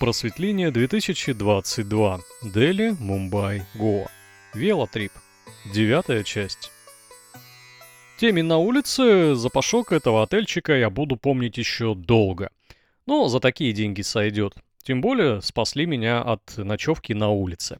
Просветление 0.00 0.70
2022. 0.70 2.20
Дели, 2.42 2.96
Мумбай, 2.98 3.64
Гоа. 3.74 4.06
Велотрип. 4.54 5.12
Девятая 5.74 6.24
часть. 6.24 6.72
Теме 8.18 8.42
на 8.42 8.56
улице 8.56 9.34
запашок 9.34 9.92
этого 9.92 10.22
отельчика 10.22 10.74
я 10.74 10.88
буду 10.88 11.18
помнить 11.18 11.58
еще 11.58 11.94
долго. 11.94 12.50
Но 13.04 13.28
за 13.28 13.40
такие 13.40 13.74
деньги 13.74 14.00
сойдет. 14.00 14.54
Тем 14.82 15.02
более 15.02 15.42
спасли 15.42 15.84
меня 15.84 16.22
от 16.22 16.56
ночевки 16.56 17.12
на 17.12 17.28
улице. 17.28 17.78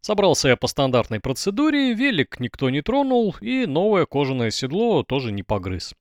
Собрался 0.00 0.50
я 0.50 0.56
по 0.56 0.68
стандартной 0.68 1.18
процедуре, 1.18 1.92
велик 1.92 2.38
никто 2.38 2.70
не 2.70 2.82
тронул, 2.82 3.34
и 3.40 3.66
новое 3.66 4.06
кожаное 4.06 4.52
седло 4.52 5.02
тоже 5.02 5.32
не 5.32 5.42
погрыз. 5.42 5.92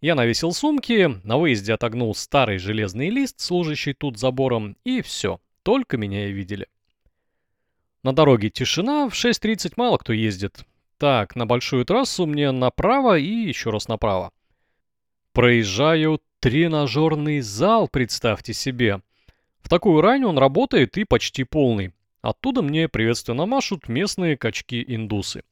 Я 0.00 0.14
навесил 0.14 0.52
сумки, 0.52 1.20
на 1.24 1.38
выезде 1.38 1.72
отогнул 1.72 2.14
старый 2.14 2.58
железный 2.58 3.08
лист, 3.08 3.40
служащий 3.40 3.94
тут 3.94 4.18
забором, 4.18 4.76
и 4.84 5.00
все, 5.00 5.40
только 5.62 5.96
меня 5.96 6.28
и 6.28 6.32
видели. 6.32 6.68
На 8.02 8.12
дороге 8.12 8.50
тишина, 8.50 9.08
в 9.08 9.14
6.30 9.14 9.72
мало 9.76 9.96
кто 9.96 10.12
ездит. 10.12 10.64
Так, 10.98 11.34
на 11.34 11.46
большую 11.46 11.84
трассу 11.84 12.26
мне 12.26 12.50
направо 12.50 13.18
и 13.18 13.28
еще 13.28 13.70
раз 13.70 13.88
направо. 13.88 14.32
Проезжаю 15.32 16.20
тренажерный 16.40 17.40
зал, 17.40 17.88
представьте 17.88 18.52
себе. 18.52 19.00
В 19.60 19.68
такую 19.68 20.02
рань 20.02 20.24
он 20.24 20.38
работает 20.38 20.96
и 20.98 21.04
почти 21.04 21.44
полный. 21.44 21.92
Оттуда 22.20 22.62
мне 22.62 22.88
приветственно 22.88 23.46
машут 23.46 23.88
местные 23.88 24.36
качки-индусы. 24.36 25.42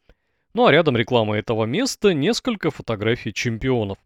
Ну 0.52 0.66
а 0.66 0.72
рядом 0.72 0.96
реклама 0.96 1.36
этого 1.36 1.64
места, 1.64 2.14
несколько 2.14 2.70
фотографий 2.70 3.32
чемпионов. 3.32 3.98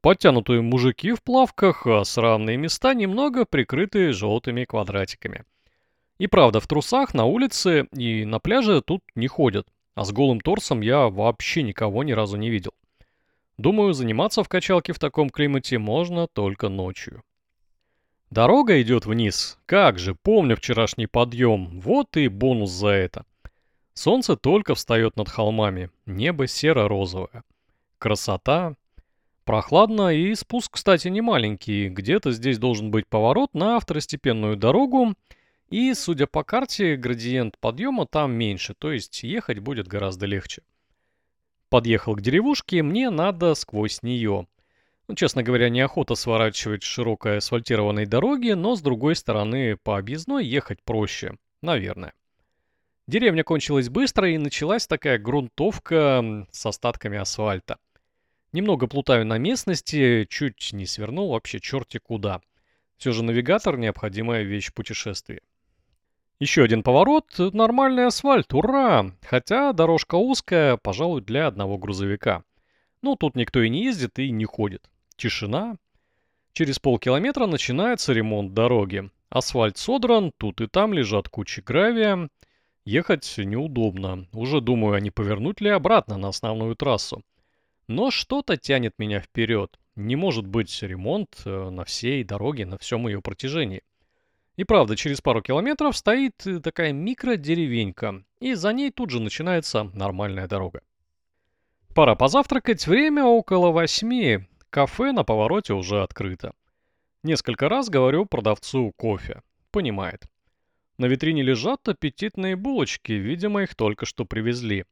Подтянутые 0.00 0.62
мужики 0.62 1.12
в 1.12 1.22
плавках, 1.22 1.86
а 1.86 2.04
срамные 2.04 2.56
места 2.56 2.94
немного 2.94 3.44
прикрыты 3.44 4.12
желтыми 4.12 4.64
квадратиками. 4.64 5.44
И 6.18 6.26
правда, 6.26 6.60
в 6.60 6.66
трусах 6.66 7.12
на 7.14 7.24
улице 7.24 7.86
и 7.92 8.24
на 8.24 8.38
пляже 8.38 8.80
тут 8.80 9.02
не 9.14 9.28
ходят, 9.28 9.66
а 9.94 10.04
с 10.04 10.12
голым 10.12 10.40
торсом 10.40 10.80
я 10.80 11.08
вообще 11.08 11.62
никого 11.62 12.04
ни 12.04 12.12
разу 12.12 12.36
не 12.36 12.50
видел. 12.50 12.72
Думаю, 13.58 13.94
заниматься 13.94 14.44
в 14.44 14.48
качалке 14.48 14.92
в 14.92 14.98
таком 14.98 15.30
климате 15.30 15.78
можно 15.78 16.26
только 16.26 16.68
ночью. 16.68 17.22
Дорога 18.30 18.82
идет 18.82 19.06
вниз. 19.06 19.58
Как 19.66 19.98
же, 19.98 20.14
помню 20.14 20.56
вчерашний 20.56 21.06
подъем. 21.06 21.80
Вот 21.80 22.16
и 22.16 22.28
бонус 22.28 22.70
за 22.70 22.88
это. 22.88 23.24
Солнце 23.94 24.36
только 24.36 24.74
встает 24.74 25.16
над 25.16 25.28
холмами. 25.28 25.90
Небо 26.04 26.46
серо-розовое. 26.46 27.44
Красота. 27.98 28.74
Прохладно 29.46 30.12
и 30.12 30.34
спуск, 30.34 30.72
кстати, 30.72 31.06
не 31.06 31.20
маленький. 31.20 31.88
Где-то 31.88 32.32
здесь 32.32 32.58
должен 32.58 32.90
быть 32.90 33.06
поворот 33.06 33.54
на 33.54 33.78
второстепенную 33.78 34.56
дорогу. 34.56 35.14
И, 35.70 35.94
судя 35.94 36.26
по 36.26 36.42
карте, 36.42 36.96
градиент 36.96 37.56
подъема 37.60 38.06
там 38.06 38.32
меньше, 38.32 38.74
то 38.74 38.90
есть 38.90 39.22
ехать 39.22 39.60
будет 39.60 39.86
гораздо 39.86 40.26
легче. 40.26 40.62
Подъехал 41.68 42.16
к 42.16 42.22
деревушке, 42.22 42.82
мне 42.82 43.08
надо 43.08 43.54
сквозь 43.54 44.02
нее. 44.02 44.48
Ну, 45.06 45.14
честно 45.14 45.44
говоря, 45.44 45.68
неохота 45.68 46.16
сворачивать 46.16 46.82
с 46.82 46.86
широкой 46.86 47.36
асфальтированной 47.36 48.06
дороги, 48.06 48.50
но 48.50 48.74
с 48.74 48.80
другой 48.80 49.14
стороны, 49.14 49.76
по 49.76 49.96
объездной 49.96 50.44
ехать 50.44 50.82
проще. 50.82 51.36
Наверное. 51.62 52.14
Деревня 53.06 53.44
кончилась 53.44 53.90
быстро 53.90 54.28
и 54.28 54.38
началась 54.38 54.88
такая 54.88 55.18
грунтовка 55.18 56.48
с 56.50 56.66
остатками 56.66 57.16
асфальта. 57.16 57.78
Немного 58.52 58.86
плутаю 58.86 59.26
на 59.26 59.38
местности, 59.38 60.26
чуть 60.30 60.72
не 60.72 60.86
свернул 60.86 61.30
вообще 61.30 61.60
черти 61.60 61.98
куда. 61.98 62.40
Все 62.96 63.12
же 63.12 63.22
навигатор– 63.22 63.76
необходимая 63.78 64.42
вещь 64.42 64.72
путешествия. 64.72 65.42
Еще 66.38 66.62
один 66.62 66.82
поворот, 66.82 67.26
нормальный 67.38 68.06
асфальт, 68.06 68.52
ура! 68.52 69.10
Хотя 69.22 69.72
дорожка 69.72 70.16
узкая, 70.16 70.76
пожалуй, 70.76 71.22
для 71.22 71.46
одного 71.46 71.78
грузовика. 71.78 72.44
Ну, 73.00 73.16
тут 73.16 73.36
никто 73.36 73.62
и 73.62 73.70
не 73.70 73.84
ездит, 73.84 74.18
и 74.18 74.30
не 74.30 74.44
ходит. 74.44 74.90
Тишина. 75.16 75.76
Через 76.52 76.78
полкилометра 76.78 77.46
начинается 77.46 78.12
ремонт 78.12 78.52
дороги. 78.52 79.10
Асфальт 79.30 79.78
содран, 79.78 80.32
тут 80.36 80.60
и 80.60 80.66
там 80.66 80.92
лежат 80.92 81.28
кучи 81.28 81.60
гравия. 81.60 82.28
Ехать 82.84 83.34
неудобно. 83.38 84.26
Уже 84.32 84.60
думаю, 84.60 84.94
а 84.94 85.00
не 85.00 85.10
повернуть 85.10 85.60
ли 85.60 85.70
обратно 85.70 86.18
на 86.18 86.28
основную 86.28 86.76
трассу. 86.76 87.22
Но 87.88 88.10
что-то 88.10 88.56
тянет 88.56 88.94
меня 88.98 89.20
вперед. 89.20 89.78
Не 89.94 90.16
может 90.16 90.46
быть 90.46 90.82
ремонт 90.82 91.40
э, 91.44 91.70
на 91.70 91.84
всей 91.84 92.24
дороге, 92.24 92.66
на 92.66 92.78
всем 92.78 93.06
ее 93.06 93.22
протяжении. 93.22 93.82
И 94.56 94.64
правда, 94.64 94.96
через 94.96 95.20
пару 95.20 95.42
километров 95.42 95.96
стоит 95.96 96.46
э, 96.46 96.60
такая 96.60 96.92
микродеревенька, 96.92 98.24
и 98.40 98.54
за 98.54 98.72
ней 98.72 98.90
тут 98.90 99.10
же 99.10 99.20
начинается 99.20 99.84
нормальная 99.94 100.48
дорога. 100.48 100.82
Пора 101.94 102.14
позавтракать, 102.14 102.86
время 102.86 103.24
около 103.24 103.70
восьми, 103.70 104.40
кафе 104.70 105.12
на 105.12 105.24
повороте 105.24 105.72
уже 105.72 106.02
открыто. 106.02 106.52
Несколько 107.22 107.68
раз 107.68 107.88
говорю 107.88 108.26
продавцу 108.26 108.92
кофе. 108.96 109.42
Понимает. 109.70 110.26
На 110.98 111.06
витрине 111.06 111.42
лежат 111.42 111.88
аппетитные 111.88 112.56
булочки, 112.56 113.12
видимо, 113.12 113.62
их 113.62 113.74
только 113.74 114.06
что 114.06 114.24
привезли. 114.24 114.84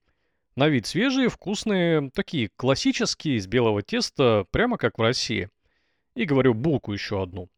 На 0.56 0.68
вид 0.68 0.86
свежие, 0.86 1.28
вкусные, 1.28 2.10
такие 2.14 2.48
классические, 2.56 3.36
из 3.36 3.48
белого 3.48 3.82
теста, 3.82 4.46
прямо 4.52 4.78
как 4.78 4.98
в 4.98 5.02
России. 5.02 5.50
И 6.14 6.24
говорю, 6.24 6.54
булку 6.54 6.92
еще 6.92 7.22
одну. 7.22 7.48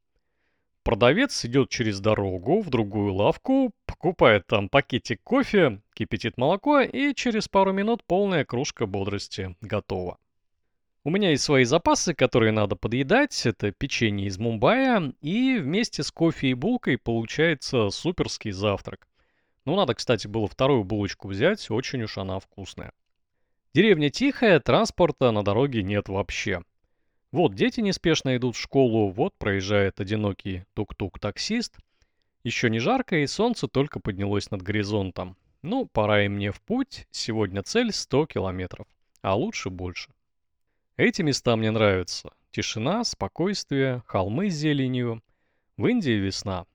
Продавец 0.83 1.45
идет 1.45 1.69
через 1.69 2.01
дорогу 2.01 2.63
в 2.63 2.71
другую 2.71 3.13
лавку, 3.13 3.73
покупает 3.85 4.47
там 4.47 4.71
пакетик 4.71 5.21
кофе, 5.25 5.83
кипятит 5.93 6.39
молоко, 6.39 6.81
и 6.81 7.13
через 7.15 7.49
пару 7.49 7.73
минут 7.73 8.03
полная 8.05 8.45
кружка 8.45 8.87
бодрости 8.87 9.57
готова. 9.61 10.17
У 11.05 11.11
меня 11.11 11.31
есть 11.31 11.45
свои 11.45 11.65
запасы, 11.65 12.15
которые 12.15 12.51
надо 12.51 12.77
подъедать. 12.77 13.47
Это 13.47 13.73
печенье 13.73 14.27
из 14.27 14.39
Мумбаи. 14.39 15.13
И 15.21 15.59
вместе 15.59 16.03
с 16.03 16.11
кофе 16.11 16.49
и 16.49 16.55
булкой 16.55 16.99
получается 16.99 17.91
суперский 17.91 18.53
завтрак. 18.53 19.07
Ну, 19.67 19.75
надо, 19.75 19.95
кстати, 19.95 20.29
было 20.29 20.47
вторую 20.47 20.85
булочку 20.85 21.27
взять, 21.29 21.71
очень 21.71 22.03
уж 22.03 22.17
она 22.19 22.39
вкусная. 22.39 22.93
Деревня 23.75 24.11
тихая, 24.11 24.61
транспорта 24.61 25.33
на 25.33 25.43
дороге 25.43 25.83
нет 25.83 26.09
вообще. 26.09 26.63
Вот 27.33 27.55
дети 27.55 27.81
неспешно 27.81 28.37
идут 28.37 28.55
в 28.55 28.61
школу, 28.61 29.11
вот 29.11 29.35
проезжает 29.37 30.01
одинокий 30.01 30.65
тук-тук-таксист. 30.75 31.77
Еще 32.45 32.71
не 32.71 32.79
жарко, 32.79 33.17
и 33.17 33.27
солнце 33.27 33.67
только 33.67 33.99
поднялось 33.99 34.53
над 34.53 34.63
горизонтом. 34.63 35.37
Ну, 35.63 35.87
пора 35.87 36.25
и 36.25 36.29
мне 36.29 36.53
в 36.53 36.63
путь, 36.63 37.09
сегодня 37.11 37.65
цель 37.65 37.93
100 37.93 38.27
километров, 38.27 38.87
а 39.21 39.35
лучше 39.35 39.69
больше. 39.69 40.11
Эти 40.97 41.23
места 41.23 41.57
мне 41.57 41.73
нравятся. 41.73 42.31
Тишина, 42.53 43.03
спокойствие, 43.03 44.05
холмы 44.07 44.49
с 44.49 44.55
зеленью. 44.55 45.23
В 45.77 45.89
Индии 45.89 46.13
весна, 46.13 46.67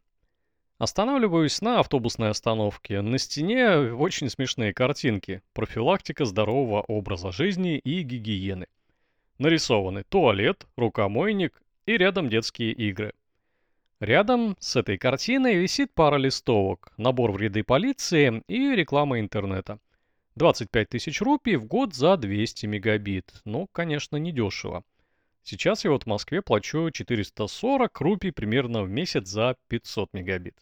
Останавливаюсь 0.82 1.62
на 1.62 1.80
автобусной 1.80 2.30
остановке. 2.30 3.02
На 3.02 3.20
стене 3.20 3.94
очень 3.94 4.32
смешные 4.32 4.74
картинки. 4.74 5.44
Профилактика 5.54 6.26
здорового 6.26 6.82
образа 6.82 7.32
жизни 7.32 7.78
и 7.78 8.02
гигиены. 8.02 8.66
Нарисованы 9.38 10.04
туалет, 10.10 10.66
рукомойник 10.76 11.62
и 11.86 11.98
рядом 11.98 12.30
детские 12.30 12.72
игры. 12.72 13.14
Рядом 14.00 14.58
с 14.60 14.76
этой 14.76 14.98
картиной 14.98 15.58
висит 15.58 15.94
пара 15.94 16.16
листовок, 16.16 16.92
набор 16.98 17.32
в 17.32 17.38
ряды 17.38 17.64
полиции 17.64 18.42
и 18.48 18.76
реклама 18.76 19.20
интернета. 19.20 19.78
25 20.34 20.90
тысяч 20.90 21.22
рупий 21.22 21.58
в 21.58 21.66
год 21.66 21.94
за 21.94 22.18
200 22.18 22.66
мегабит. 22.66 23.32
Ну, 23.46 23.68
конечно, 23.72 24.16
недешево. 24.16 24.84
Сейчас 25.44 25.86
я 25.86 25.92
вот 25.92 26.06
в 26.06 26.08
Москве 26.08 26.42
плачу 26.42 26.90
440 26.90 28.02
рупий 28.02 28.32
примерно 28.32 28.82
в 28.82 28.90
месяц 28.90 29.28
за 29.28 29.56
500 29.68 30.14
мегабит. 30.14 30.56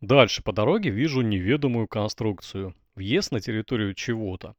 Дальше 0.00 0.42
по 0.42 0.52
дороге 0.52 0.90
вижу 0.90 1.22
неведомую 1.22 1.88
конструкцию. 1.88 2.74
Въезд 2.94 3.32
на 3.32 3.40
территорию 3.40 3.94
чего-то. 3.94 4.54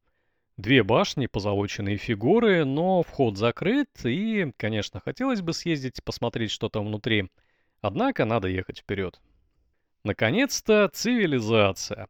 Две 0.56 0.82
башни, 0.82 1.26
позолоченные 1.26 1.96
фигуры, 1.96 2.64
но 2.64 3.02
вход 3.04 3.36
закрыт, 3.36 3.88
и, 4.04 4.52
конечно, 4.56 5.00
хотелось 5.00 5.40
бы 5.40 5.52
съездить 5.52 6.02
посмотреть, 6.02 6.50
что 6.50 6.68
там 6.68 6.86
внутри. 6.86 7.30
Однако 7.80 8.24
надо 8.24 8.48
ехать 8.48 8.80
вперед. 8.80 9.20
Наконец-то 10.02 10.88
цивилизация. 10.92 12.08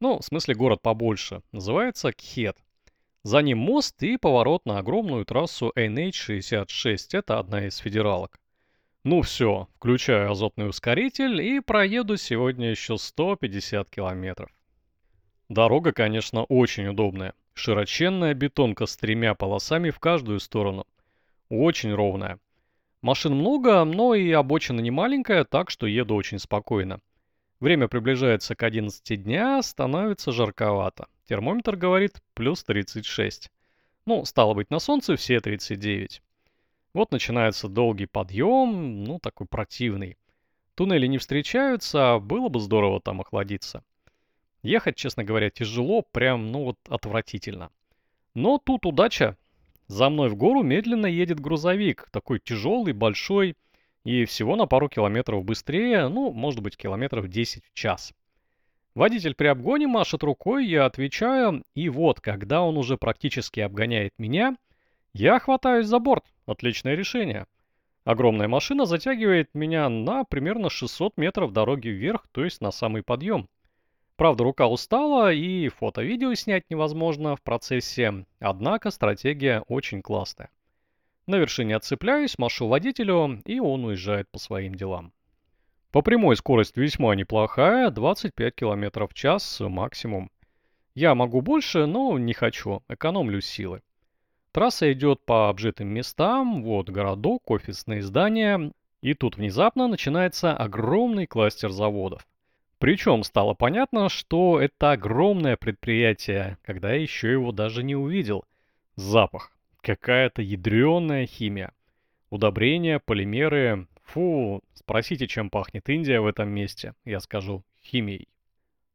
Ну, 0.00 0.18
в 0.18 0.24
смысле 0.24 0.54
город 0.54 0.82
побольше. 0.82 1.40
Называется 1.52 2.12
Кхет. 2.12 2.58
За 3.22 3.40
ним 3.40 3.58
мост 3.58 4.02
и 4.02 4.18
поворот 4.18 4.66
на 4.66 4.78
огромную 4.78 5.24
трассу 5.24 5.72
NH66. 5.74 7.08
Это 7.12 7.38
одна 7.38 7.66
из 7.66 7.78
федералок. 7.78 8.38
Ну 9.06 9.22
все, 9.22 9.68
включаю 9.76 10.32
азотный 10.32 10.68
ускоритель 10.68 11.40
и 11.40 11.60
проеду 11.60 12.16
сегодня 12.16 12.70
еще 12.70 12.98
150 12.98 13.88
километров. 13.88 14.50
Дорога, 15.48 15.92
конечно, 15.92 16.42
очень 16.42 16.88
удобная. 16.88 17.34
Широченная 17.54 18.34
бетонка 18.34 18.86
с 18.86 18.96
тремя 18.96 19.36
полосами 19.36 19.90
в 19.90 20.00
каждую 20.00 20.40
сторону. 20.40 20.88
Очень 21.48 21.94
ровная. 21.94 22.40
Машин 23.00 23.36
много, 23.36 23.84
но 23.84 24.16
и 24.16 24.28
обочина 24.32 24.80
не 24.80 24.90
маленькая, 24.90 25.44
так 25.44 25.70
что 25.70 25.86
еду 25.86 26.16
очень 26.16 26.40
спокойно. 26.40 26.98
Время 27.60 27.86
приближается 27.86 28.56
к 28.56 28.62
11 28.64 29.22
дня, 29.22 29.62
становится 29.62 30.32
жарковато. 30.32 31.06
Термометр 31.28 31.76
говорит 31.76 32.20
плюс 32.34 32.64
36. 32.64 33.52
Ну, 34.04 34.24
стало 34.24 34.54
быть, 34.54 34.70
на 34.70 34.80
солнце 34.80 35.14
все 35.14 35.38
39. 35.38 36.22
Вот 36.96 37.12
начинается 37.12 37.68
долгий 37.68 38.06
подъем, 38.06 39.04
ну, 39.04 39.18
такой 39.18 39.46
противный. 39.46 40.16
Туннели 40.74 41.06
не 41.06 41.18
встречаются, 41.18 42.14
а 42.14 42.18
было 42.18 42.48
бы 42.48 42.58
здорово 42.58 43.02
там 43.02 43.20
охладиться. 43.20 43.84
Ехать, 44.62 44.96
честно 44.96 45.22
говоря, 45.22 45.50
тяжело, 45.50 46.00
прям, 46.10 46.50
ну 46.50 46.64
вот, 46.64 46.78
отвратительно. 46.88 47.70
Но 48.32 48.56
тут 48.56 48.86
удача. 48.86 49.36
За 49.88 50.08
мной 50.08 50.30
в 50.30 50.36
гору 50.36 50.62
медленно 50.62 51.04
едет 51.04 51.38
грузовик, 51.38 52.08
такой 52.12 52.40
тяжелый, 52.40 52.94
большой, 52.94 53.56
и 54.04 54.24
всего 54.24 54.56
на 54.56 54.64
пару 54.64 54.88
километров 54.88 55.44
быстрее, 55.44 56.08
ну, 56.08 56.32
может 56.32 56.62
быть, 56.62 56.78
километров 56.78 57.28
10 57.28 57.62
в 57.62 57.74
час. 57.74 58.14
Водитель 58.94 59.34
при 59.34 59.48
обгоне 59.48 59.86
машет 59.86 60.22
рукой, 60.22 60.66
я 60.66 60.86
отвечаю, 60.86 61.62
и 61.74 61.90
вот, 61.90 62.22
когда 62.22 62.62
он 62.62 62.78
уже 62.78 62.96
практически 62.96 63.60
обгоняет 63.60 64.14
меня, 64.16 64.56
я 65.16 65.38
хватаюсь 65.38 65.86
за 65.86 65.98
борт. 65.98 66.24
Отличное 66.44 66.94
решение. 66.94 67.46
Огромная 68.04 68.48
машина 68.48 68.84
затягивает 68.84 69.54
меня 69.54 69.88
на 69.88 70.24
примерно 70.24 70.68
600 70.68 71.16
метров 71.16 71.52
дороги 71.52 71.88
вверх, 71.88 72.28
то 72.32 72.44
есть 72.44 72.60
на 72.60 72.70
самый 72.70 73.02
подъем. 73.02 73.48
Правда, 74.16 74.44
рука 74.44 74.68
устала 74.68 75.32
и 75.32 75.68
фото-видео 75.68 76.34
снять 76.34 76.64
невозможно 76.68 77.34
в 77.34 77.42
процессе, 77.42 78.26
однако 78.40 78.90
стратегия 78.90 79.62
очень 79.68 80.02
классная. 80.02 80.50
На 81.26 81.36
вершине 81.36 81.76
отцепляюсь, 81.76 82.38
машу 82.38 82.68
водителю, 82.68 83.42
и 83.46 83.58
он 83.58 83.86
уезжает 83.86 84.30
по 84.30 84.38
своим 84.38 84.74
делам. 84.74 85.12
По 85.92 86.02
прямой 86.02 86.36
скорость 86.36 86.76
весьма 86.76 87.14
неплохая, 87.14 87.90
25 87.90 88.54
км 88.54 89.06
в 89.06 89.14
час 89.14 89.60
максимум. 89.60 90.30
Я 90.94 91.14
могу 91.14 91.40
больше, 91.40 91.86
но 91.86 92.18
не 92.18 92.34
хочу, 92.34 92.82
экономлю 92.88 93.40
силы. 93.40 93.82
Трасса 94.56 94.90
идет 94.90 95.20
по 95.26 95.50
обжитым 95.50 95.88
местам, 95.88 96.62
вот 96.62 96.88
городок, 96.88 97.50
офисные 97.50 98.00
здания, 98.00 98.72
и 99.02 99.12
тут 99.12 99.36
внезапно 99.36 99.86
начинается 99.86 100.56
огромный 100.56 101.26
кластер 101.26 101.68
заводов. 101.68 102.26
Причем 102.78 103.22
стало 103.22 103.52
понятно, 103.52 104.08
что 104.08 104.58
это 104.58 104.92
огромное 104.92 105.58
предприятие, 105.58 106.56
когда 106.62 106.94
я 106.94 107.02
еще 107.02 107.32
его 107.32 107.52
даже 107.52 107.82
не 107.82 107.96
увидел. 107.96 108.46
Запах. 108.94 109.52
Какая-то 109.82 110.40
ядреная 110.40 111.26
химия. 111.26 111.72
Удобрения, 112.30 112.98
полимеры. 112.98 113.86
Фу, 114.04 114.62
спросите, 114.72 115.26
чем 115.26 115.50
пахнет 115.50 115.86
Индия 115.90 116.20
в 116.20 116.26
этом 116.26 116.48
месте. 116.48 116.94
Я 117.04 117.20
скажу, 117.20 117.62
химией. 117.84 118.26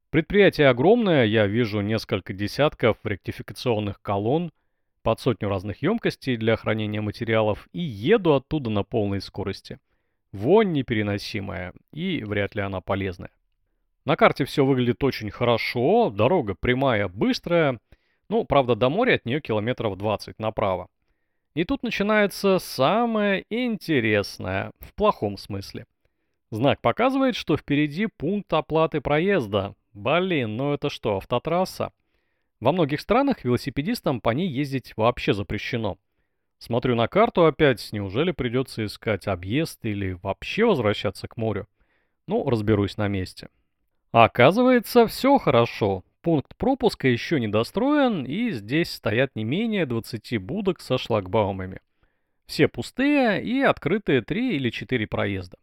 Предприятие 0.10 0.70
огромное, 0.70 1.26
я 1.26 1.46
вижу 1.46 1.82
несколько 1.82 2.34
десятков 2.34 2.98
ректификационных 3.04 4.02
колонн, 4.02 4.52
под 5.04 5.20
сотню 5.20 5.50
разных 5.50 5.82
емкостей 5.82 6.38
для 6.38 6.56
хранения 6.56 7.02
материалов 7.02 7.68
и 7.74 7.82
еду 7.82 8.34
оттуда 8.34 8.70
на 8.70 8.84
полной 8.84 9.22
скорости. 9.22 9.80
Вонь 10.32 10.72
непереносимая, 10.72 11.74
и 11.92 12.24
вряд 12.24 12.56
ли 12.56 12.62
она 12.62 12.82
полезная. 12.82 13.32
На 14.06 14.16
карте 14.16 14.46
все 14.46 14.66
выглядит 14.66 15.04
очень 15.04 15.30
хорошо, 15.30 16.10
дорога 16.10 16.56
прямая, 16.56 17.08
быстрая. 17.08 17.80
Ну, 18.30 18.46
правда, 18.46 18.76
до 18.76 18.90
моря 18.90 19.16
от 19.16 19.26
нее 19.26 19.42
километров 19.42 19.98
20 19.98 20.40
направо. 20.40 20.88
И 21.54 21.66
тут 21.66 21.84
начинается 21.84 22.60
самое 22.60 23.46
интересное, 23.50 24.72
в 24.80 24.94
плохом 24.94 25.38
смысле. 25.38 25.86
Знак 26.50 26.82
показывает, 26.82 27.36
что 27.36 27.58
впереди 27.58 28.08
пункт 28.08 28.52
оплаты 28.54 29.02
проезда. 29.02 29.76
Блин, 29.94 30.56
ну 30.56 30.74
это 30.74 30.90
что, 30.90 31.18
автотрасса? 31.18 31.92
Во 32.62 32.72
многих 32.72 33.02
странах 33.02 33.44
велосипедистам 33.44 34.22
по 34.22 34.30
ней 34.30 34.48
ездить 34.48 34.94
вообще 34.96 35.34
запрещено. 35.34 35.98
Смотрю 36.60 36.96
на 36.96 37.08
карту 37.08 37.48
опять, 37.48 37.92
неужели 37.92 38.32
придется 38.32 38.86
искать 38.86 39.28
объезд 39.28 39.84
или 39.84 40.16
вообще 40.22 40.66
возвращаться 40.66 41.28
к 41.28 41.38
морю? 41.38 41.68
Ну, 42.28 42.48
разберусь 42.48 42.98
на 42.98 43.08
месте. 43.08 43.50
Оказывается, 44.12 45.08
все 45.08 45.40
хорошо. 45.40 46.04
Пункт 46.22 46.56
пропуска 46.56 47.08
еще 47.08 47.40
не 47.40 47.48
достроен, 47.48 48.26
и 48.26 48.52
здесь 48.52 48.92
стоят 48.92 49.36
не 49.36 49.44
менее 49.44 49.88
20 49.88 50.38
будок 50.38 50.82
со 50.82 51.00
шлагбаумами. 51.00 51.82
Все 52.46 52.68
пустые 52.68 53.44
и 53.44 53.60
открытые 53.62 54.22
3 54.22 54.56
или 54.56 54.70
4 54.70 55.08
проезда. 55.08 55.58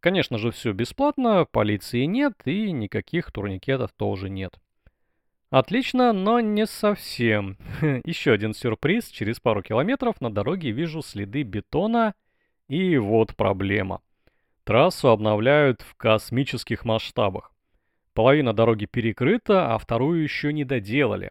Конечно 0.00 0.36
же, 0.36 0.50
все 0.50 0.72
бесплатно, 0.72 1.46
полиции 1.50 2.04
нет 2.04 2.34
и 2.44 2.72
никаких 2.72 3.32
турникетов 3.32 3.92
тоже 3.92 4.28
нет. 4.28 4.58
Отлично, 5.50 6.12
но 6.12 6.40
не 6.40 6.66
совсем. 6.66 7.56
Еще 8.04 8.32
один 8.32 8.52
сюрприз. 8.52 9.08
Через 9.08 9.38
пару 9.38 9.62
километров 9.62 10.20
на 10.20 10.30
дороге 10.30 10.72
вижу 10.72 11.02
следы 11.02 11.42
бетона. 11.42 12.14
И 12.68 12.98
вот 12.98 13.36
проблема. 13.36 14.00
Трассу 14.64 15.08
обновляют 15.08 15.82
в 15.82 15.94
космических 15.94 16.84
масштабах. 16.84 17.52
Половина 18.12 18.52
дороги 18.52 18.86
перекрыта, 18.86 19.72
а 19.72 19.78
вторую 19.78 20.22
еще 20.22 20.52
не 20.52 20.64
доделали. 20.64 21.30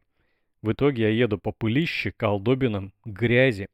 В 0.62 0.72
итоге 0.72 1.04
я 1.04 1.10
еду 1.10 1.38
по 1.38 1.52
пылище, 1.52 2.14
колдобинам, 2.16 2.94
грязи. 3.04 3.68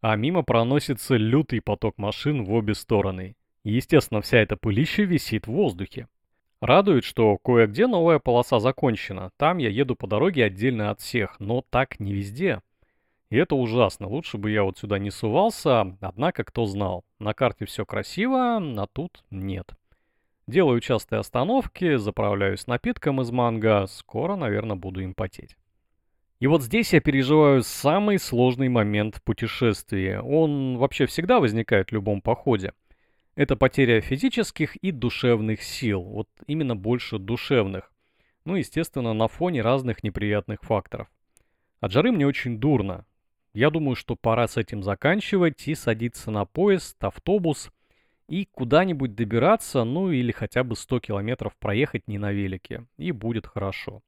А 0.00 0.14
мимо 0.16 0.42
проносится 0.42 1.16
лютый 1.16 1.60
поток 1.60 1.98
машин 1.98 2.44
в 2.44 2.52
обе 2.52 2.74
стороны. 2.74 3.36
Естественно, 3.64 4.20
вся 4.20 4.38
эта 4.38 4.56
пылища 4.56 5.02
висит 5.02 5.46
в 5.46 5.52
воздухе. 5.52 6.06
Радует, 6.62 7.02
что 7.02 7.38
кое-где 7.38 7.88
новая 7.88 8.20
полоса 8.20 8.60
закончена. 8.60 9.32
Там 9.36 9.58
я 9.58 9.68
еду 9.68 9.96
по 9.96 10.06
дороге 10.06 10.44
отдельно 10.44 10.90
от 10.90 11.00
всех, 11.00 11.40
но 11.40 11.64
так 11.68 11.98
не 11.98 12.12
везде. 12.12 12.60
И 13.30 13.36
это 13.36 13.56
ужасно. 13.56 14.06
Лучше 14.06 14.38
бы 14.38 14.52
я 14.52 14.62
вот 14.62 14.78
сюда 14.78 15.00
не 15.00 15.10
сувался, 15.10 15.96
однако 16.00 16.44
кто 16.44 16.66
знал. 16.66 17.04
На 17.18 17.34
карте 17.34 17.64
все 17.64 17.84
красиво, 17.84 18.58
а 18.58 18.86
тут 18.92 19.24
нет. 19.32 19.72
Делаю 20.46 20.78
частые 20.78 21.18
остановки, 21.18 21.96
заправляюсь 21.96 22.68
напитком 22.68 23.20
из 23.20 23.32
манго, 23.32 23.86
скоро, 23.88 24.36
наверное, 24.36 24.76
буду 24.76 25.00
им 25.00 25.14
потеть. 25.14 25.56
И 26.38 26.46
вот 26.46 26.62
здесь 26.62 26.92
я 26.92 27.00
переживаю 27.00 27.64
самый 27.64 28.20
сложный 28.20 28.68
момент 28.68 29.16
в 29.16 29.22
путешествии. 29.24 30.14
Он 30.14 30.78
вообще 30.78 31.06
всегда 31.06 31.40
возникает 31.40 31.88
в 31.88 31.92
любом 31.92 32.20
походе. 32.20 32.72
Это 33.34 33.56
потеря 33.56 34.00
физических 34.00 34.76
и 34.76 34.90
душевных 34.90 35.62
сил. 35.62 36.02
Вот 36.02 36.28
именно 36.46 36.76
больше 36.76 37.18
душевных. 37.18 37.92
Ну, 38.44 38.56
естественно, 38.56 39.12
на 39.14 39.28
фоне 39.28 39.62
разных 39.62 40.02
неприятных 40.02 40.62
факторов. 40.62 41.08
От 41.80 41.92
жары 41.92 42.12
мне 42.12 42.26
очень 42.26 42.58
дурно. 42.58 43.06
Я 43.54 43.70
думаю, 43.70 43.96
что 43.96 44.16
пора 44.16 44.48
с 44.48 44.56
этим 44.56 44.82
заканчивать 44.82 45.66
и 45.68 45.74
садиться 45.74 46.30
на 46.30 46.44
поезд, 46.44 47.02
автобус– 47.02 47.70
и 48.32 48.48
куда-нибудь 48.50 49.14
добираться, 49.14 49.84
ну 49.84 50.10
или 50.10 50.32
хотя 50.32 50.64
бы 50.64 50.74
100 50.74 51.00
километров 51.00 51.54
проехать 51.56 52.08
не 52.08 52.16
на 52.16 52.32
велике, 52.32 52.86
и 52.96 53.12
будет 53.12 53.46
хорошо. 53.46 54.02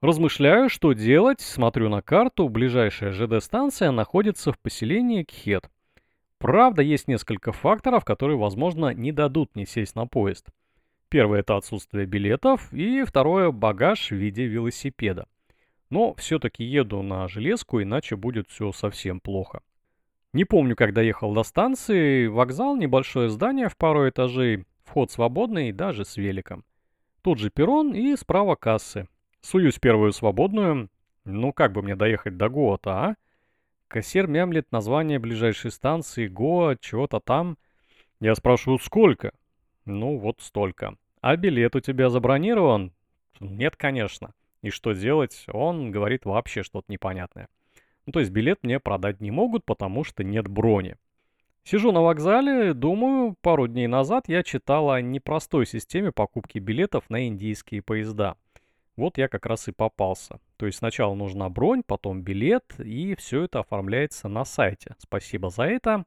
Размышляю, 0.00 0.70
что 0.70 0.94
делать, 0.94 1.42
смотрю 1.42 1.90
на 1.90 2.00
карту, 2.00 2.48
ближайшая 2.48 3.12
ЖД-станция 3.12 3.90
находится 3.90 4.52
в 4.52 4.58
поселении 4.58 5.22
Кхет. 5.22 5.70
Правда, 6.42 6.82
есть 6.82 7.06
несколько 7.06 7.52
факторов, 7.52 8.04
которые, 8.04 8.36
возможно, 8.36 8.92
не 8.92 9.12
дадут 9.12 9.54
мне 9.54 9.64
сесть 9.64 9.94
на 9.94 10.08
поезд. 10.08 10.48
Первое– 11.08 11.38
это 11.40 11.56
отсутствие 11.56 12.04
билетов, 12.04 12.72
и 12.72 13.04
второе– 13.04 13.50
багаж 13.52 14.08
в 14.08 14.16
виде 14.16 14.46
велосипеда. 14.46 15.28
Но 15.88 16.14
все-таки 16.14 16.64
еду 16.64 17.00
на 17.02 17.28
железку, 17.28 17.80
иначе 17.80 18.16
будет 18.16 18.48
все 18.48 18.72
совсем 18.72 19.20
плохо. 19.20 19.60
Не 20.32 20.44
помню, 20.44 20.74
когда 20.74 21.00
ехал 21.00 21.32
до 21.32 21.44
станции, 21.44 22.26
вокзал, 22.26 22.76
небольшое 22.76 23.28
здание 23.28 23.68
в 23.68 23.76
пару 23.76 24.08
этажей, 24.08 24.64
вход 24.82 25.12
свободный, 25.12 25.70
даже 25.70 26.04
с 26.04 26.16
великом. 26.16 26.64
Тут 27.22 27.38
же 27.38 27.50
перрон 27.50 27.94
и 27.94 28.16
справа 28.16 28.56
кассы. 28.56 29.06
Суюсь 29.42 29.78
первую 29.78 30.10
свободную. 30.10 30.90
Ну 31.24 31.52
как 31.52 31.72
бы 31.72 31.82
мне 31.82 31.94
доехать 31.94 32.36
до 32.36 32.48
Гоа-то, 32.48 32.90
а? 32.90 33.16
Кассир 33.92 34.26
мямлет 34.26 34.72
название 34.72 35.18
ближайшей 35.18 35.70
станции, 35.70 36.26
Гоа, 36.26 36.76
чего-то 36.80 37.20
там. 37.20 37.58
Я 38.20 38.34
спрашиваю, 38.34 38.78
сколько? 38.78 39.34
Ну 39.84 40.16
вот 40.16 40.40
столько. 40.40 40.96
А 41.20 41.36
билет 41.36 41.76
у 41.76 41.80
тебя 41.80 42.08
забронирован? 42.08 42.94
Нет, 43.38 43.76
конечно. 43.76 44.32
И 44.62 44.70
что 44.70 44.94
делать? 44.94 45.44
Он 45.52 45.90
говорит 45.90 46.24
вообще 46.24 46.62
что-то 46.62 46.90
непонятное. 46.90 47.48
Ну, 48.06 48.14
то 48.14 48.20
есть 48.20 48.32
билет 48.32 48.60
мне 48.62 48.80
продать 48.80 49.20
не 49.20 49.30
могут, 49.30 49.66
потому 49.66 50.04
что 50.04 50.24
нет 50.24 50.48
брони. 50.48 50.96
Сижу 51.62 51.92
на 51.92 52.00
вокзале, 52.00 52.72
думаю, 52.72 53.36
пару 53.42 53.68
дней 53.68 53.88
назад 53.88 54.24
я 54.26 54.42
читал 54.42 54.90
о 54.90 55.02
непростой 55.02 55.66
системе 55.66 56.12
покупки 56.12 56.58
билетов 56.58 57.10
на 57.10 57.28
индийские 57.28 57.82
поезда. 57.82 58.36
Вот 59.02 59.18
я 59.18 59.26
как 59.26 59.46
раз 59.46 59.66
и 59.66 59.72
попался. 59.72 60.38
То 60.56 60.66
есть 60.66 60.78
сначала 60.78 61.16
нужна 61.16 61.48
бронь, 61.48 61.82
потом 61.84 62.22
билет, 62.22 62.78
и 62.78 63.16
все 63.16 63.42
это 63.42 63.58
оформляется 63.58 64.28
на 64.28 64.44
сайте. 64.44 64.94
Спасибо 64.98 65.50
за 65.50 65.64
это. 65.64 66.04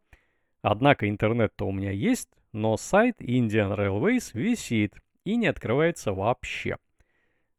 Однако 0.62 1.10
интернет-то 1.10 1.68
у 1.68 1.74
меня 1.74 1.92
есть, 1.92 2.30
но 2.54 2.78
сайт 2.78 3.20
Indian 3.20 3.76
Railways 3.76 4.30
висит 4.32 4.94
и 5.26 5.36
не 5.36 5.48
открывается 5.48 6.14
вообще. 6.14 6.78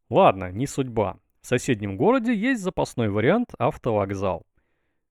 Ладно, 0.08 0.50
не 0.52 0.66
судьба. 0.66 1.18
В 1.42 1.46
соседнем 1.46 1.98
городе 1.98 2.34
есть 2.34 2.62
запасной 2.62 3.10
вариант 3.10 3.50
автовокзал. 3.58 4.46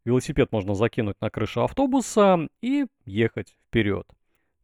Велосипед 0.05 0.51
можно 0.51 0.73
закинуть 0.73 1.21
на 1.21 1.29
крышу 1.29 1.61
автобуса 1.61 2.47
и 2.63 2.87
ехать 3.05 3.55
вперед. 3.67 4.07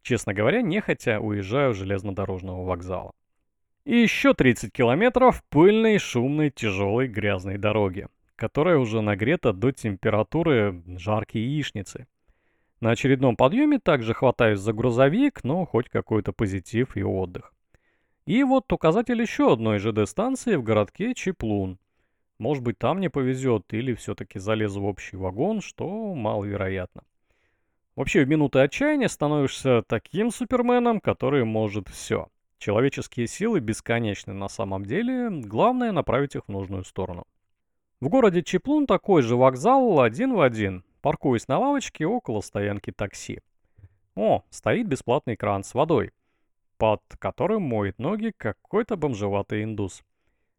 Честно 0.02 0.34
говоря, 0.34 0.64
нехотя 0.64 1.20
уезжаю 1.20 1.76
железнодорожного 1.76 2.66
вокзала. 2.66 3.12
И 3.84 3.98
еще 3.98 4.36
30 4.36 4.72
километров 4.72 5.44
пыльной, 5.50 5.98
шумной, 5.98 6.52
тяжелой, 6.52 7.08
грязной 7.08 7.58
дороги, 7.58 8.08
которая 8.36 8.78
уже 8.78 9.02
нагрета 9.02 9.54
до 9.54 9.72
температуры 9.72 10.84
жаркой 10.98 11.42
яичницы. 11.42 12.06
На 12.80 12.92
очередном 12.92 13.36
подъеме 13.36 13.80
также 13.80 14.14
хватаюсь 14.14 14.60
за 14.60 14.74
грузовик, 14.74 15.44
но 15.44 15.66
хоть 15.66 15.90
какой-то 15.90 16.32
позитив 16.32 16.96
и 16.96 17.04
отдых. 17.04 17.54
И 18.28 18.44
вот 18.44 18.72
указатель 18.72 19.20
еще 19.20 19.54
одной 19.54 19.80
ЖД-станции 19.80 20.56
в 20.56 20.64
городке 20.64 21.16
Чеплун. 21.16 21.80
Может 22.38 22.64
быть, 22.64 22.78
там 22.78 22.98
мне 22.98 23.10
повезет, 23.10 23.74
или 23.74 23.94
все-таки 23.96 24.38
залезу 24.38 24.82
в 24.82 24.86
общий 24.86 25.18
вагон, 25.18 25.62
что 25.62 26.14
маловероятно. 26.14 27.04
Вообще, 27.96 28.24
в 28.24 28.30
минуты 28.30 28.60
отчаяния 28.60 29.10
становишься 29.10 29.84
таким 29.88 30.32
суперменом, 30.32 31.00
который 31.00 31.46
может 31.46 31.88
все. 31.90 32.30
Человеческие 32.62 33.26
силы 33.26 33.60
бесконечны 33.60 34.34
на 34.34 34.48
самом 34.48 34.86
деле, 34.86 35.32
главное 35.32 35.92
направить 35.92 36.36
их 36.36 36.44
в 36.46 36.52
нужную 36.52 36.84
сторону. 36.84 37.26
В 38.00 38.08
городе 38.08 38.44
Чеплун 38.44 38.86
такой 38.86 39.24
же 39.24 39.36
вокзал 39.36 40.00
один 40.00 40.36
в 40.36 40.42
один. 40.42 40.84
Паркуюсь 41.02 41.48
на 41.48 41.58
лавочке 41.58 42.06
около 42.06 42.42
стоянки 42.42 42.92
такси. 42.92 43.40
О, 44.14 44.44
стоит 44.52 44.88
бесплатный 44.88 45.36
кран 45.38 45.64
с 45.64 45.74
водой, 45.74 46.12
под 46.78 47.02
которым 47.18 47.64
моет 47.64 47.98
ноги 47.98 48.32
какой-то 48.38 48.96
бомжеватый 48.96 49.64
индус. 49.64 50.04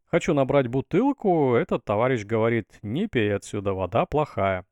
Хочу 0.06 0.34
набрать 0.34 0.66
бутылку, 0.66 1.54
этот 1.54 1.84
товарищ 1.84 2.24
говорит, 2.24 2.80
не 2.82 3.06
пей 3.06 3.32
отсюда, 3.32 3.74
вода 3.74 4.06
плохая. 4.06 4.66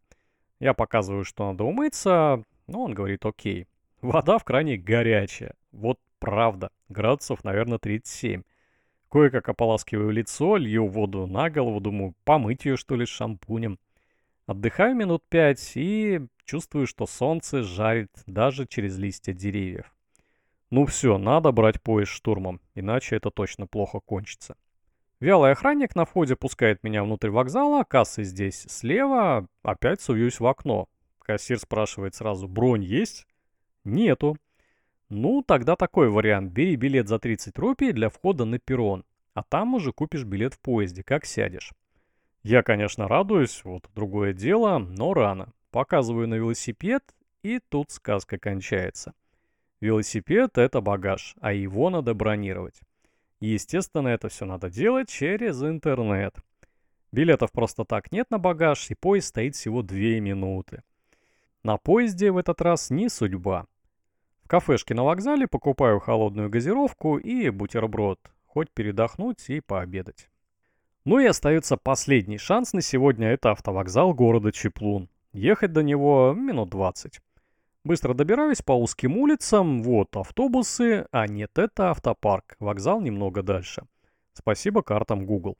Я 0.58 0.74
показываю, 0.74 1.24
что 1.24 1.46
надо 1.46 1.62
умыться, 1.62 2.42
но 2.66 2.82
он 2.82 2.92
говорит, 2.92 3.24
окей. 3.24 3.68
Вода 4.02 4.38
в 4.38 4.42
кране 4.42 4.76
горячая. 4.76 5.54
Вот 5.70 6.00
правда, 6.20 6.70
градусов, 6.88 7.42
наверное, 7.42 7.78
37. 7.78 8.42
Кое-как 9.10 9.48
ополаскиваю 9.48 10.10
лицо, 10.10 10.56
лью 10.56 10.86
воду 10.86 11.26
на 11.26 11.50
голову, 11.50 11.80
думаю, 11.80 12.14
помыть 12.24 12.64
ее, 12.64 12.76
что 12.76 12.94
ли, 12.94 13.06
шампунем. 13.06 13.80
Отдыхаю 14.46 14.94
минут 14.94 15.24
пять 15.28 15.72
и 15.74 16.20
чувствую, 16.44 16.86
что 16.86 17.06
солнце 17.06 17.62
жарит 17.62 18.10
даже 18.26 18.66
через 18.66 18.96
листья 18.98 19.32
деревьев. 19.32 19.92
Ну 20.70 20.86
все, 20.86 21.18
надо 21.18 21.50
брать 21.50 21.82
поезд 21.82 22.12
штурмом, 22.12 22.60
иначе 22.76 23.16
это 23.16 23.30
точно 23.30 23.66
плохо 23.66 23.98
кончится. 23.98 24.56
Вялый 25.18 25.52
охранник 25.52 25.96
на 25.96 26.04
входе 26.04 26.36
пускает 26.36 26.82
меня 26.82 27.02
внутрь 27.02 27.30
вокзала, 27.30 27.82
кассы 27.84 28.22
здесь 28.22 28.66
слева, 28.68 29.48
опять 29.62 30.00
суюсь 30.00 30.38
в 30.38 30.46
окно. 30.46 30.88
Кассир 31.18 31.58
спрашивает 31.58 32.14
сразу, 32.14 32.48
бронь 32.48 32.84
есть? 32.84 33.26
Нету. 33.84 34.36
Ну, 35.10 35.42
тогда 35.42 35.74
такой 35.74 36.08
вариант. 36.08 36.52
Бери 36.52 36.76
билет 36.76 37.08
за 37.08 37.18
30 37.18 37.58
рупий 37.58 37.90
для 37.92 38.08
входа 38.08 38.44
на 38.44 38.60
перрон, 38.60 39.04
а 39.34 39.42
там 39.42 39.74
уже 39.74 39.92
купишь 39.92 40.22
билет 40.22 40.54
в 40.54 40.60
поезде, 40.60 41.02
как 41.02 41.26
сядешь. 41.26 41.72
Я, 42.44 42.62
конечно, 42.62 43.08
радуюсь, 43.08 43.60
вот 43.64 43.90
другое 43.92 44.32
дело, 44.32 44.78
но 44.78 45.12
рано. 45.12 45.52
Показываю 45.72 46.28
на 46.28 46.34
велосипед, 46.34 47.02
и 47.42 47.58
тут 47.58 47.90
сказка 47.90 48.38
кончается. 48.38 49.12
Велосипед— 49.80 50.52
это 50.58 50.80
багаж, 50.80 51.34
а 51.40 51.52
его 51.52 51.90
надо 51.90 52.14
бронировать. 52.14 52.80
естественно, 53.40 54.08
это 54.08 54.28
все 54.28 54.44
надо 54.44 54.70
делать 54.70 55.08
через 55.08 55.60
интернет. 55.60 56.36
Билетов 57.10 57.50
просто 57.50 57.84
так 57.84 58.12
нет 58.12 58.30
на 58.30 58.38
багаж, 58.38 58.88
и 58.90 58.94
поезд 58.94 59.28
стоит 59.28 59.56
всего 59.56 59.82
2 59.82 59.96
минуты. 60.20 60.84
На 61.64 61.78
поезде 61.78 62.30
в 62.30 62.36
этот 62.36 62.60
раз 62.60 62.90
не 62.90 63.08
судьба 63.08 63.66
кафешке 64.50 64.94
на 64.94 65.04
вокзале 65.04 65.46
покупаю 65.46 66.00
холодную 66.00 66.50
газировку 66.50 67.18
и 67.18 67.50
бутерброд, 67.50 68.18
хоть 68.46 68.68
передохнуть 68.72 69.48
и 69.48 69.60
пообедать. 69.60 70.28
Ну 71.04 71.20
и 71.20 71.26
остается 71.26 71.76
последний 71.76 72.36
шанс 72.36 72.72
на 72.72 72.82
сегодня, 72.82 73.28
это 73.28 73.52
автовокзал 73.52 74.12
города 74.12 74.50
Чеплун. 74.50 75.08
Ехать 75.32 75.72
до 75.72 75.84
него 75.84 76.34
минут 76.36 76.68
20. 76.70 77.20
Быстро 77.84 78.12
добираюсь 78.12 78.60
по 78.60 78.72
узким 78.72 79.18
улицам, 79.18 79.84
вот 79.84 80.16
автобусы, 80.16 81.06
а 81.12 81.28
нет, 81.28 81.56
это 81.56 81.92
автопарк, 81.92 82.56
вокзал 82.58 83.00
немного 83.00 83.44
дальше. 83.44 83.84
Спасибо 84.32 84.82
картам 84.82 85.26
Google. 85.26 85.58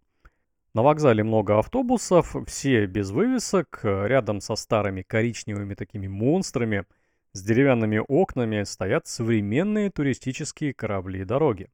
На 0.75 0.83
вокзале 0.83 1.23
много 1.23 1.61
автобусов, 1.61 2.35
все 2.49 2.87
без 2.87 3.13
вывесок, 3.13 3.83
рядом 3.85 4.41
со 4.41 4.57
старыми 4.57 5.03
коричневыми 5.03 5.75
такими 5.75 6.09
монстрами– 6.09 6.87
с 7.33 7.43
деревянными 7.43 8.03
окнами 8.07 8.65
стоят 8.65 9.07
современные 9.07 9.91
туристические 9.91 10.75
корабли 10.75 11.21
и 11.21 11.25
дороги. 11.25 11.71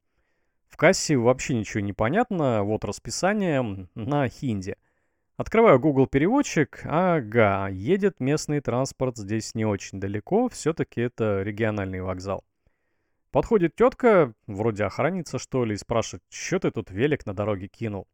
В 0.69 0.77
кассе 0.77 1.17
вообще 1.17 1.55
ничего 1.55 1.81
не 1.81 1.93
понятно, 1.93 2.63
вот 2.63 2.85
расписание 2.85 3.89
на 3.95 4.29
хинди. 4.29 4.77
Открываю 5.37 5.79
Google 5.79 6.07
переводчик, 6.07 6.81
ага, 6.85 7.69
едет 7.69 8.21
местный 8.21 8.61
транспорт 8.61 9.17
здесь 9.17 9.55
не 9.55 9.65
очень 9.65 10.01
далеко, 10.01 10.49
все-таки 10.49 11.01
это 11.01 11.43
региональный 11.43 12.01
вокзал. 12.01 12.45
Подходит 13.31 13.77
тетка, 13.77 14.33
вроде 14.47 14.85
охранница 14.85 15.39
что 15.39 15.65
ли, 15.65 15.75
и 15.75 15.79
спрашивает, 15.79 16.23
что 16.31 16.59
ты 16.59 16.71
тут 16.71 16.91
велик 16.91 17.27
на 17.27 17.35
дороге 17.35 17.69
кинул? 17.69 18.09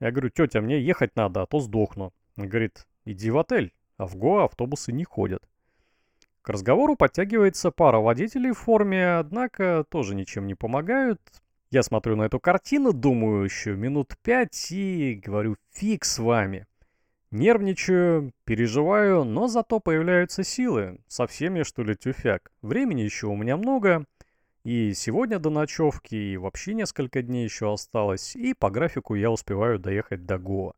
Я 0.00 0.10
говорю, 0.10 0.28
тетя, 0.28 0.60
мне 0.60 0.80
ехать 0.80 1.16
надо, 1.16 1.42
а 1.42 1.46
то 1.46 1.60
сдохну. 1.60 2.12
Она 2.36 2.46
говорит, 2.46 2.86
иди 3.06 3.30
в 3.30 3.38
отель, 3.38 3.72
а 3.96 4.06
в 4.06 4.16
Гоа 4.16 4.44
автобусы 4.44 4.92
не 4.92 5.04
ходят. 5.04 5.48
К 6.44 6.50
разговору 6.50 6.94
подтягивается 6.94 7.70
пара 7.70 8.00
водителей 8.00 8.50
в 8.50 8.58
форме, 8.58 9.16
однако 9.16 9.86
тоже 9.88 10.14
ничем 10.14 10.46
не 10.46 10.54
помогают. 10.54 11.18
Я 11.70 11.82
смотрю 11.82 12.16
на 12.16 12.24
эту 12.24 12.38
картину, 12.38 12.92
думаю 12.92 13.44
еще 13.44 13.74
минут 13.74 14.14
пять 14.22 14.70
и 14.70 15.14
говорю 15.24 15.56
«фиг 15.72 16.04
с 16.04 16.18
вами». 16.18 16.66
Нервничаю, 17.30 18.34
переживаю, 18.44 19.24
но 19.24 19.48
зато 19.48 19.80
появляются 19.80 20.44
силы. 20.44 20.98
Совсем 21.08 21.54
я 21.54 21.64
что 21.64 21.82
ли 21.82 21.96
тюфяк. 21.96 22.52
Времени 22.60 23.00
еще 23.00 23.26
у 23.28 23.36
меня 23.36 23.56
много. 23.56 24.04
И 24.64 24.92
сегодня 24.92 25.38
до 25.38 25.48
ночевки, 25.48 26.14
и 26.14 26.36
вообще 26.36 26.74
несколько 26.74 27.22
дней 27.22 27.44
еще 27.44 27.72
осталось. 27.72 28.36
И 28.36 28.52
по 28.52 28.68
графику 28.68 29.14
я 29.14 29.30
успеваю 29.30 29.78
доехать 29.78 30.26
до 30.26 30.36
Гоа. 30.36 30.74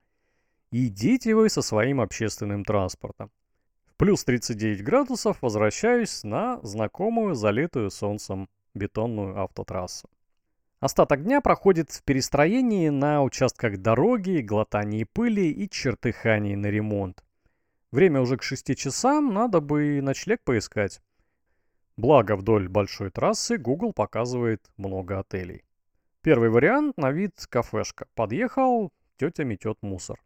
Идите 0.70 1.34
вы 1.34 1.48
со 1.48 1.60
своим 1.60 2.00
общественным 2.00 2.64
транспортом 2.64 3.32
плюс 3.96 4.24
39 4.24 4.82
градусов 4.82 5.38
возвращаюсь 5.42 6.22
на 6.24 6.60
знакомую, 6.62 7.34
залитую 7.34 7.90
солнцем 7.90 8.48
бетонную 8.74 9.40
автотрассу. 9.40 10.08
Остаток 10.80 11.24
дня 11.24 11.40
проходит 11.40 11.90
в 11.90 12.02
перестроении 12.02 12.90
на 12.90 13.22
участках 13.22 13.78
дороги, 13.78 14.40
глотании 14.40 15.04
пыли 15.04 15.50
и 15.50 15.68
чертыхании 15.68 16.54
на 16.54 16.66
ремонт. 16.66 17.24
Время 17.92 18.20
уже 18.20 18.36
к 18.36 18.42
6 18.42 18.76
часам, 18.76 19.32
надо 19.32 19.60
бы 19.60 19.98
и 19.98 20.00
ночлег 20.02 20.42
поискать. 20.44 21.00
Благо 21.96 22.36
вдоль 22.36 22.68
большой 22.68 23.10
трассы 23.10 23.56
Google 23.56 23.94
показывает 23.94 24.70
много 24.76 25.18
отелей. 25.18 25.64
Первый 26.20 26.50
вариант 26.50 26.98
на 26.98 27.10
вид 27.10 27.46
кафешка. 27.48 28.06
Подъехал, 28.14 28.92
тетя 29.16 29.44
метет 29.44 29.78
мусор. 29.80 30.22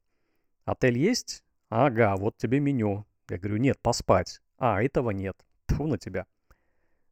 Отель 0.65 0.99
есть? 0.99 1.45
Ага, 1.69 2.17
вот 2.17 2.37
тебе 2.39 2.59
меню. 2.59 3.07
Я 3.31 3.39
говорю, 3.39 3.59
нет, 3.59 3.79
поспать. 3.81 4.41
А, 4.59 4.83
этого 4.83 5.11
нет. 5.11 5.37
Тьфу 5.69 5.87
на 5.87 5.99
тебя. 5.99 6.27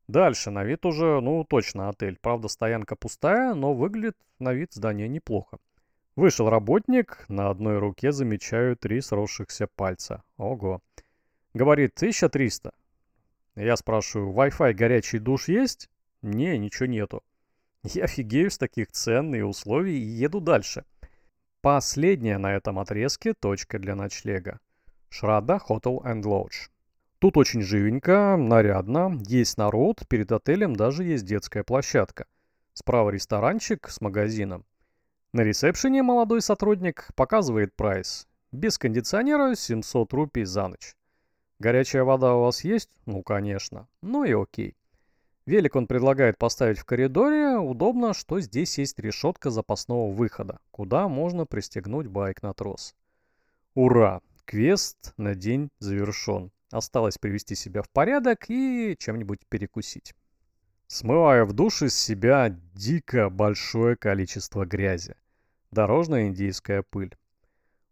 Дальше, 0.09 0.51
на 0.51 0.65
вид 0.65 0.85
уже, 0.85 1.21
ну, 1.21 1.45
точно 1.45 1.89
отель. 1.89 2.19
Правда, 2.21 2.49
стоянка 2.49 2.97
пустая, 2.97 3.55
но 3.55 3.73
выглядит 3.73 4.17
на 4.41 4.53
вид 4.53 4.73
здание 4.73 5.09
неплохо. 5.09 5.59
Вышел 6.17 6.51
работник, 6.51 7.25
на 7.29 7.51
одной 7.51 7.79
руке 7.79 8.11
замечаю 8.11 8.77
три 8.77 9.01
сросшихся 9.01 9.69
пальца. 9.69 10.25
Ого. 10.39 10.83
Говорит, 11.55 11.93
1300. 11.95 12.73
Я 13.55 13.77
спрашиваю, 13.77 14.33
Wi-Fi 14.33 14.73
горячий 14.73 15.21
душ 15.21 15.47
есть? 15.47 15.89
Не, 16.23 16.59
ничего 16.59 16.87
нету. 16.87 17.23
Я 17.85 18.05
офигею 18.05 18.51
с 18.51 18.59
таких 18.59 18.91
цен 18.91 19.33
и 19.37 19.43
условий 19.43 20.01
и 20.01 20.25
еду 20.25 20.41
дальше. 20.41 20.85
Последняя 21.61 22.39
на 22.39 22.57
этом 22.57 22.81
отрезке 22.81 23.35
точка 23.35 23.79
для 23.79 23.95
ночлега. 23.95 24.59
Шрада 25.09 25.59
Hotel 25.69 26.03
and 26.05 26.23
Lodge. 26.23 26.71
Тут 27.19 27.37
очень 27.37 27.63
живенько, 27.63 28.37
нарядно, 28.39 29.19
есть 29.27 29.59
народ, 29.59 30.07
перед 30.09 30.31
отелем 30.31 30.77
даже 30.77 31.05
есть 31.05 31.25
детская 31.25 31.65
площадка. 31.65 32.27
Справа 32.75 33.11
ресторанчик 33.11 33.89
с 33.89 34.01
магазином. 34.01 34.65
На 35.33 35.43
ресепшене 35.43 36.03
молодой 36.03 36.41
сотрудник 36.41 37.09
показывает 37.17 37.75
прайс. 37.75 38.29
Без 38.53 38.79
кондиционера 38.79 39.55
700 39.55 40.13
рупий 40.13 40.45
за 40.45 40.69
ночь. 40.69 40.95
Горячая 41.59 42.05
вода 42.05 42.35
у 42.35 42.43
вас 42.43 42.63
есть? 42.63 42.91
Ну, 43.05 43.23
конечно. 43.23 43.89
Ну 44.01 44.25
и 44.25 44.33
окей. 44.33 44.77
Велик 45.45 45.77
он 45.77 45.87
предлагает 45.87 46.39
поставить 46.39 46.79
в 46.79 46.85
коридоре. 46.85 47.59
Удобно, 47.59 48.15
что 48.15 48.39
здесь 48.39 48.79
есть 48.79 48.99
решетка 49.01 49.51
запасного 49.51 50.13
выхода, 50.13 50.61
куда 50.71 51.09
можно 51.09 51.47
пристегнуть 51.47 52.07
байк 52.07 52.43
на 52.43 52.55
трос. 52.55 52.95
Ура! 53.75 54.21
Квест 54.49 55.13
на 55.19 55.35
день 55.35 55.69
завершен. 55.79 56.51
Осталось 56.71 57.19
привести 57.19 57.55
себя 57.55 57.83
в 57.83 57.91
порядок 57.91 58.49
и 58.49 58.97
чем-нибудь 58.99 59.41
перекусить. 59.47 60.15
Смываю 60.87 61.45
в 61.45 61.53
душ 61.53 61.83
из 61.83 61.95
себя 61.95 62.49
дико 62.73 63.29
большое 63.29 63.95
количество 63.95 64.65
грязи. 64.65 65.17
Дорожная 65.71 66.29
индийская 66.29 66.83
пыль. 66.83 67.15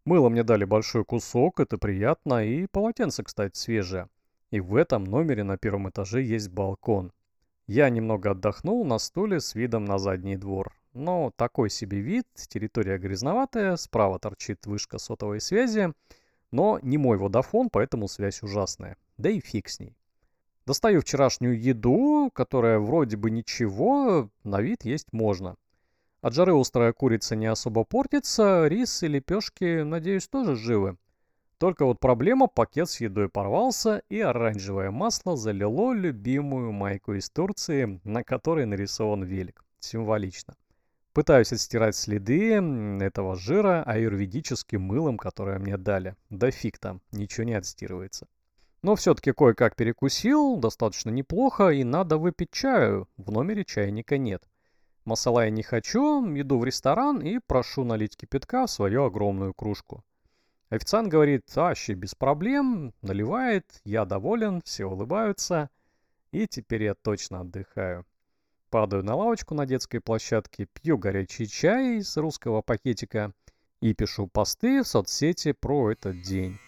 Мыло 0.07 0.31
мне 0.31 0.45
дали 0.45 0.65
большой 0.65 1.05
кусок, 1.05 1.61
это 1.61 1.77
приятно, 1.77 2.43
и 2.43 2.67
полотенце, 2.69 3.23
кстати, 3.23 3.55
свежее. 3.55 4.09
И 4.51 4.59
в 4.59 4.77
этом 4.77 5.05
номере 5.05 5.45
на 5.45 5.59
первом 5.59 5.91
этаже 5.91 6.23
есть 6.23 6.49
балкон. 6.49 7.13
Я 7.67 7.91
немного 7.91 8.31
отдохнул 8.31 8.83
на 8.87 8.97
стуле 8.99 9.41
с 9.41 9.55
видом 9.55 9.85
на 9.85 9.99
задний 9.99 10.39
двор. 10.39 10.73
Но 10.95 11.35
такой 11.37 11.69
себе 11.69 12.01
вид, 12.01 12.27
территория 12.49 12.97
грязноватая, 12.97 13.77
справа 13.77 14.19
торчит 14.19 14.65
вышка 14.65 14.97
сотовой 14.97 15.43
связи, 15.43 15.93
но 16.57 16.79
не 16.81 16.97
мой 16.97 17.19
водофон, 17.19 17.69
поэтому 17.71 18.09
связь 18.09 18.43
ужасная. 18.43 18.97
Да 19.19 19.29
и 19.29 19.41
фиг 19.41 19.69
с 19.69 19.79
ней. 19.79 19.95
Достаю 20.65 21.03
вчерашнюю 21.03 21.61
еду, 21.61 22.31
которая 22.33 22.79
вроде 22.79 23.19
бы 23.19 23.31
ничего, 23.31 24.31
на 24.43 24.63
вид 24.63 24.87
есть 24.87 25.13
можно. 25.13 25.57
От 26.23 26.33
жары 26.33 26.59
острая 26.59 26.95
курица 26.95 27.37
не 27.37 27.45
особо 27.45 27.85
портится, 27.85 28.67
рис 28.69 29.03
и 29.03 29.07
лепешки, 29.07 29.83
надеюсь, 29.83 30.29
тоже 30.29 30.57
живы. 30.57 30.97
Только 31.59 31.85
вот 31.85 32.01
проблема, 32.01 32.47
пакет 32.47 32.89
с 32.89 33.03
едой 33.03 33.29
порвался, 33.29 34.03
и 34.09 34.19
оранжевое 34.19 34.91
масло 34.91 35.37
залило 35.37 35.93
любимую 35.93 36.73
майку 36.73 37.13
из 37.13 37.29
Турции, 37.29 38.01
на 38.03 38.25
которой 38.25 38.65
нарисован 38.65 39.25
велик. 39.25 39.63
Символично. 39.79 40.57
Пытаюсь 41.17 41.51
отстирать 41.51 41.97
следы 41.97 42.57
этого 43.01 43.37
жира 43.37 43.83
аюрведическим 43.85 44.83
мылом, 44.83 45.17
которое 45.17 45.59
мне 45.59 45.79
дали. 45.79 46.15
Да 46.29 46.51
фиг 46.51 46.77
там, 46.77 47.01
ничего 47.11 47.45
не 47.45 47.55
отстирывается. 47.55 48.29
Но 48.83 48.97
все-таки 48.97 49.33
кое-как 49.33 49.77
перекусил, 49.77 50.59
достаточно 50.59 51.09
неплохо, 51.09 51.71
и 51.71 51.85
надо 51.85 52.19
выпить 52.19 52.51
чаю. 52.51 53.09
В 53.17 53.31
номере 53.33 53.65
чайника 53.65 54.19
нет. 54.19 54.47
Масала 55.07 55.45
я 55.45 55.51
не 55.51 55.63
хочу, 55.63 56.23
иду 56.39 56.59
в 56.59 56.67
ресторан 56.67 57.23
и 57.23 57.39
прошу 57.39 57.85
налить 57.85 58.15
кипятка 58.15 58.67
в 58.67 58.71
свою 58.71 59.05
огромную 59.05 59.55
кружку. 59.55 60.05
Официант 60.69 61.09
говорит, 61.09 61.45
вообще 61.57 61.95
без 61.95 62.15
проблем, 62.15 62.93
наливает, 63.01 63.81
я 63.85 64.05
доволен, 64.05 64.61
все 64.67 64.85
улыбаются, 64.85 65.71
и 66.31 66.47
теперь 66.47 66.83
я 66.83 66.95
точно 66.95 67.41
отдыхаю. 67.41 68.05
Падаю 68.71 69.05
на 69.05 69.15
лавочку 69.15 69.55
на 69.55 69.65
детской 69.65 70.01
площадке, 70.01 70.67
пью 70.67 70.99
горячий 70.99 71.47
чай 71.47 71.99
из 71.99 72.17
русского 72.17 72.63
пакетика 72.63 73.33
и 73.81 73.95
пишу 73.95 74.27
посты 74.27 74.83
в 74.83 74.89
соцсети 74.89 75.53
про 75.53 75.93
этот 75.93 76.23
день. 76.23 76.59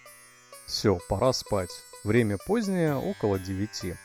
Все, 0.66 0.98
пора 1.08 1.32
спать. 1.32 1.70
Время 2.04 2.38
позднее, 2.46 2.94
около 2.94 3.38
9. 3.38 3.96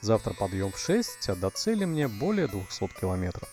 Завтра 0.00 0.34
подъем 0.34 0.72
в 0.72 0.78
6, 0.78 1.28
а 1.28 1.36
до 1.36 1.50
цели 1.50 1.84
мне 1.84 2.08
более 2.08 2.48
200 2.48 2.88
километров. 3.00 3.48